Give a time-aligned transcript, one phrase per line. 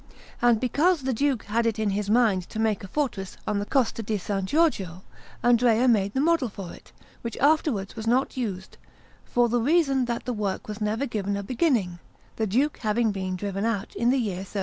[0.41, 3.67] And because the Duke had it in his mind to make a fortress on the
[3.67, 4.31] Costa di S.
[4.45, 5.03] Giorgio,
[5.43, 8.77] Andrea made the model for it, which afterwards was not used,
[9.23, 11.99] for the reason that the work was never given a beginning,
[12.37, 14.59] the Duke having been driven out in the year 1343.